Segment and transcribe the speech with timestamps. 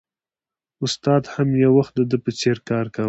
[0.85, 2.99] استاد هم یو وخت د ده په څېر کار کاوه